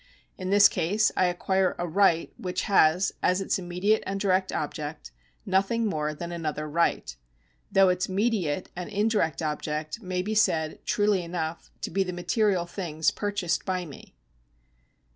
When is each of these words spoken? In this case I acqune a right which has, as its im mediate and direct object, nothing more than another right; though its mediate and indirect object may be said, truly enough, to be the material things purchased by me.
In 0.35 0.49
this 0.49 0.67
case 0.67 1.11
I 1.15 1.31
acqune 1.31 1.75
a 1.77 1.87
right 1.87 2.33
which 2.35 2.63
has, 2.63 3.11
as 3.21 3.39
its 3.39 3.59
im 3.59 3.67
mediate 3.67 4.01
and 4.07 4.19
direct 4.19 4.51
object, 4.51 5.11
nothing 5.45 5.85
more 5.85 6.11
than 6.15 6.31
another 6.31 6.67
right; 6.67 7.15
though 7.71 7.89
its 7.89 8.09
mediate 8.09 8.71
and 8.75 8.89
indirect 8.89 9.43
object 9.43 10.01
may 10.01 10.23
be 10.23 10.33
said, 10.33 10.83
truly 10.87 11.21
enough, 11.21 11.69
to 11.81 11.91
be 11.91 12.01
the 12.01 12.13
material 12.13 12.65
things 12.65 13.11
purchased 13.11 13.63
by 13.63 13.85
me. 13.85 14.15